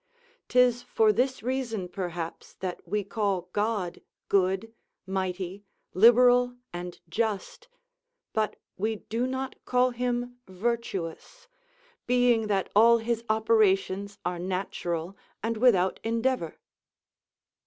'Tis 0.49 0.81
for 0.81 1.13
this 1.13 1.43
reason, 1.43 1.87
perhaps, 1.87 2.55
that 2.55 2.81
we 2.87 3.03
call 3.03 3.49
God 3.53 4.01
good, 4.29 4.73
mighty, 5.05 5.63
liberal 5.93 6.55
and 6.73 6.99
just; 7.07 7.67
but 8.33 8.55
we 8.77 8.95
do 8.95 9.27
not 9.27 9.63
call 9.63 9.91
Him 9.91 10.39
virtuous, 10.47 11.47
being 12.07 12.47
that 12.47 12.71
all 12.75 12.97
His 12.97 13.23
operations 13.29 14.17
are 14.25 14.39
natural 14.39 15.15
and 15.43 15.57
without 15.57 15.99
endeavour. 16.03 16.57